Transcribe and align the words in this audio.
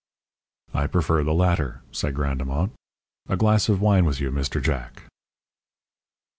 "I 0.73 0.87
prefer 0.87 1.23
the 1.23 1.31
latter," 1.35 1.83
said 1.91 2.15
Grandemont. 2.15 2.71
"A 3.29 3.37
glass 3.37 3.69
of 3.69 3.81
wine 3.81 4.03
with 4.05 4.19
you, 4.19 4.31
Mr. 4.31 4.59
Jack." 4.59 5.03